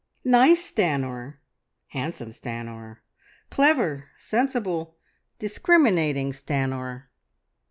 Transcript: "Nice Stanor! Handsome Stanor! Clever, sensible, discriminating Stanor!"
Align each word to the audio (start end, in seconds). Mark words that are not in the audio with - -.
"Nice 0.25 0.71
Stanor! 0.71 1.35
Handsome 1.89 2.29
Stanor! 2.31 3.01
Clever, 3.51 4.09
sensible, 4.17 4.95
discriminating 5.37 6.31
Stanor!" 6.31 7.03